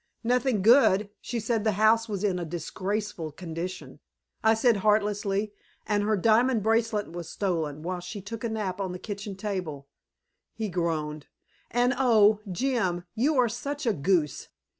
[0.23, 1.11] "Nothing good.
[1.21, 3.99] She said the house was in a disgraceful condition,"
[4.43, 5.53] I said heartlessly.
[5.85, 9.87] "And her diamond bracelet was stolen while she took a nap on the kitchen table"
[10.55, 11.27] he groaned
[11.69, 14.47] "and oh, Jim, you are such a goose!